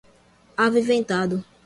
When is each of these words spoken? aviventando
aviventando 0.57 1.45